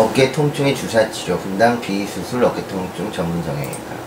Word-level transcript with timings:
어깨 0.00 0.32
통증의 0.32 0.74
주사 0.74 1.10
치료, 1.10 1.36
분당 1.36 1.78
비수술 1.78 2.42
어깨 2.42 2.66
통증 2.68 3.12
전문 3.12 3.44
정형외과. 3.44 4.00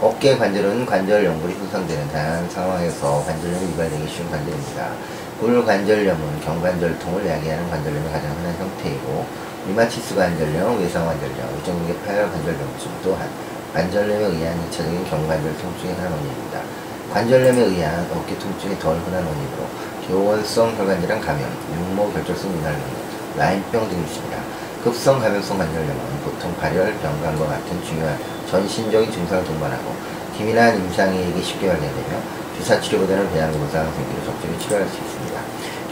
어깨 0.00 0.38
관절은 0.38 0.86
관절 0.86 1.24
연골이 1.24 1.52
손상되는 1.54 2.12
다양한 2.12 2.48
상황에서 2.48 3.24
관절염이 3.26 3.72
유발되기 3.72 4.06
쉬운 4.08 4.30
관절입니다. 4.30 4.92
골관절염은 5.40 6.40
견관절통을 6.42 7.26
야기하는 7.26 7.68
관절염의 7.70 8.12
가장 8.12 8.30
흔한 8.36 8.54
형태이고 8.54 9.26
류마티스 9.66 10.14
관절염, 10.14 10.78
외상 10.78 11.06
관절염, 11.06 11.58
회전근개 11.58 12.06
파열 12.06 12.30
관절염증 12.30 12.90
또한 13.02 13.28
관절염에 13.74 14.24
의한 14.24 14.70
2차적인 14.70 15.10
견관절 15.10 15.58
통증의 15.58 15.94
흔한 15.96 16.12
원인입니다. 16.12 16.60
관절염에 17.12 17.60
의한 17.62 18.08
어깨 18.14 18.38
통증이 18.38 18.78
덜 18.78 18.94
흔한 18.94 19.26
원인으로 19.26 19.66
교원성 20.06 20.78
혈관질환 20.78 21.20
감염, 21.20 21.50
융모 21.74 22.12
결절성 22.12 22.48
윤활염, 22.48 22.80
라인병 23.36 23.88
등이 23.88 24.02
있습니다. 24.02 24.38
급성 24.82 25.20
감염성 25.20 25.58
관절염은 25.58 26.20
보통 26.24 26.52
발열, 26.56 26.92
병간과 26.98 27.46
같은 27.46 27.84
중요한 27.84 28.18
전신적인 28.50 29.12
증상을 29.12 29.44
동반하고 29.44 29.94
기민한 30.36 30.76
임상에게 30.76 31.40
쉽게 31.40 31.68
발견되며 31.68 32.18
주사 32.58 32.80
치료보다는 32.80 33.30
배양 33.32 33.52
고상 33.52 33.92
생기로 33.94 34.24
적절히 34.24 34.58
치료할 34.58 34.88
수 34.88 34.98
있습니다. 34.98 35.40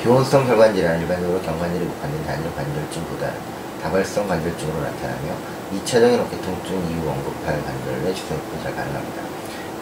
교원성 0.03 0.49
혈관 0.49 0.75
질환은 0.75 1.03
일반적으로 1.03 1.41
경관절이 1.41 1.87
국한된 1.87 2.27
단일 2.27 2.53
관절증보다는 2.57 3.35
다발성 3.81 4.27
관절증으로 4.27 4.81
나타나며 4.81 5.35
2차적인 5.73 6.19
어깨 6.19 6.41
통증 6.43 6.75
이후 6.91 7.09
언급할 7.09 7.63
관절의 7.63 8.13
주사입도 8.13 8.63
잘 8.65 8.75
가능합니다. 8.75 9.23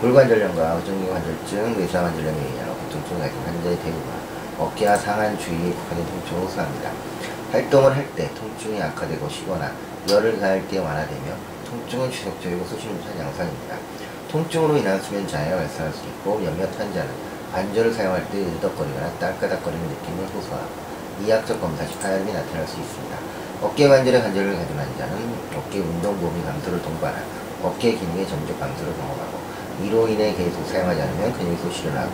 골관절염과 0.02 0.72
의정기 0.74 1.08
관절증, 1.08 1.76
외상 1.78 2.04
관절염에 2.04 2.36
의한 2.36 2.68
어깨 2.68 2.92
통증을 2.92 3.20
가진 3.22 3.40
환자의 3.40 3.76
대부분은 3.78 4.14
어깨와 4.58 4.96
상한 4.98 5.38
주위에 5.38 5.72
국한된 5.72 6.06
통증을 6.06 6.42
호소합니다. 6.42 6.90
활동을 7.52 7.96
할 7.96 8.06
때 8.14 8.28
통증이 8.34 8.80
악화되고 8.82 9.28
쉬거나 9.28 9.72
열을 10.08 10.38
가할 10.38 10.66
때 10.68 10.78
완화되며 10.78 11.32
통증은 11.68 12.10
지속적이고 12.10 12.64
소실무산 12.66 13.18
양상입니다. 13.18 13.76
통증으로 14.30 14.76
인한 14.76 15.00
수면 15.00 15.26
장애가 15.26 15.56
발생할 15.56 15.92
수 15.92 16.06
있고 16.06 16.38
몇몇 16.38 16.68
환자는 16.78 17.08
관절을 17.52 17.92
사용할 17.92 18.28
때 18.30 18.38
으덕거리거나 18.44 19.12
딸까닥거리는 19.18 19.88
느낌을 19.88 20.26
호소하고 20.34 20.68
이학적 21.24 21.60
검사 21.60 21.86
시 21.86 21.98
파열음이 21.98 22.32
나타날 22.32 22.66
수 22.66 22.78
있습니다. 22.78 23.16
어깨 23.62 23.88
관절의 23.88 24.20
관절을 24.20 24.54
가진 24.54 24.78
환자는 24.78 25.34
어깨 25.56 25.78
운동 25.78 26.20
범위 26.20 26.42
감소를 26.44 26.82
동반한 26.82 27.24
어깨 27.62 27.92
기능의 27.92 28.28
점적 28.28 28.60
감소를 28.60 28.92
경험하고 28.94 29.38
이로 29.82 30.06
인해 30.08 30.34
계속 30.34 30.66
사용하지 30.66 31.00
않으면 31.00 31.32
근육이 31.32 31.56
소실을 31.56 31.96
하고 31.96 32.12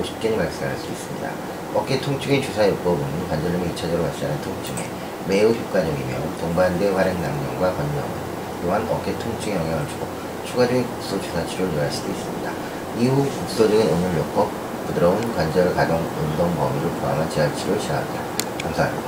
50견이 0.00 0.36
발생할 0.36 0.76
수 0.76 0.86
있습니다. 0.86 1.30
어깨 1.74 2.00
통증의 2.00 2.42
주사 2.42 2.66
요법은 2.68 3.28
관절염이 3.28 3.74
2차적으로 3.74 4.02
발생하는 4.02 4.40
통증에 4.42 4.88
매우 5.28 5.50
효과적이며 5.50 6.38
동반된 6.40 6.94
활액 6.94 7.20
낭염과 7.20 7.72
건염은 7.72 8.26
또한 8.62 8.86
어깨 8.90 9.12
통증에 9.18 9.56
영향을 9.56 9.86
주고 9.88 10.06
추가적인 10.46 10.86
국소 10.86 11.20
주사 11.20 11.44
치료를 11.46 11.74
요할 11.76 11.90
수도 11.90 12.10
있습니다. 12.10 12.52
이후 12.98 13.28
국소적인 13.28 13.88
오늘 13.88 14.18
요법, 14.18 14.50
부드러운 14.86 15.34
관절 15.34 15.74
가동 15.74 15.98
운동 15.98 16.54
범위를 16.54 16.88
포함한 17.00 17.28
재활 17.28 17.54
치료를 17.56 17.80
시작합니다. 17.80 18.22
감사합니다. 18.62 19.04